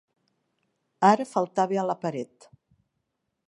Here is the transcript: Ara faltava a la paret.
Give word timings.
Ara 1.11 1.27
faltava 1.33 1.79
a 1.81 1.83
la 1.91 1.99
paret. 2.07 2.51